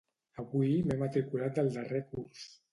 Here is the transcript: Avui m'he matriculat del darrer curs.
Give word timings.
Avui 0.43 0.71
m'he 0.87 0.97
matriculat 1.03 1.61
del 1.61 1.71
darrer 1.79 2.05
curs. 2.11 2.51